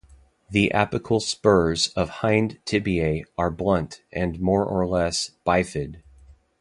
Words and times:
The 0.49 0.71
apical 0.73 1.21
spurs 1.21 1.89
of 1.89 2.09
hind 2.09 2.57
tibiae 2.65 3.25
are 3.37 3.51
blunt 3.51 4.01
and 4.11 4.39
more 4.39 4.65
or 4.65 4.87
less 4.87 5.29
bifid. 5.45 6.01